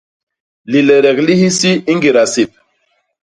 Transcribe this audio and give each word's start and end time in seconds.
Liledek 0.71 1.17
li 1.25 1.33
hisi 1.41 1.71
i 1.91 1.93
ñgéda 1.97 2.23
sép. 2.33 2.51